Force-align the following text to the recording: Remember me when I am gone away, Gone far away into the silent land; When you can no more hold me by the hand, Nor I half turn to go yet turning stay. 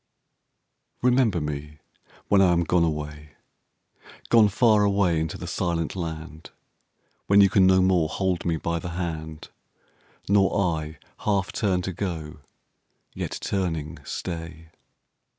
Remember 1.03 1.39
me 1.39 1.77
when 2.27 2.41
I 2.41 2.53
am 2.53 2.63
gone 2.63 2.83
away, 2.83 3.35
Gone 4.29 4.49
far 4.49 4.83
away 4.83 5.19
into 5.19 5.37
the 5.37 5.45
silent 5.45 5.95
land; 5.95 6.49
When 7.27 7.39
you 7.39 7.51
can 7.51 7.67
no 7.67 7.83
more 7.83 8.09
hold 8.09 8.43
me 8.43 8.57
by 8.57 8.79
the 8.79 8.89
hand, 8.97 9.49
Nor 10.27 10.59
I 10.79 10.97
half 11.19 11.51
turn 11.51 11.83
to 11.83 11.93
go 11.93 12.39
yet 13.13 13.37
turning 13.41 13.99
stay. 14.03 14.69